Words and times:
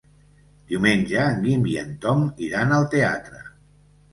Diumenge 0.71 1.19
en 1.25 1.43
Guim 1.45 1.67
i 1.73 1.77
en 1.83 1.93
Tom 2.07 2.25
iran 2.49 2.77
al 2.79 2.89
teatre. 2.95 3.45